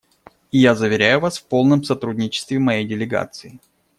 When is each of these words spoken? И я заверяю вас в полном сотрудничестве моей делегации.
И 0.51 0.57
я 0.57 0.73
заверяю 0.73 1.19
вас 1.19 1.37
в 1.37 1.45
полном 1.45 1.83
сотрудничестве 1.83 2.57
моей 2.57 2.87
делегации. 2.87 3.59